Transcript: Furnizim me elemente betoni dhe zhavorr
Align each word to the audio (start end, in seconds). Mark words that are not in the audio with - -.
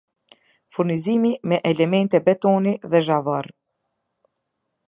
Furnizim 0.77 1.23
me 1.51 1.57
elemente 1.73 2.17
betoni 2.31 2.73
dhe 2.91 2.99
zhavorr 3.09 3.47